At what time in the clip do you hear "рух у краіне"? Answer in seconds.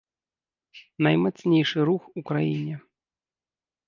1.89-2.75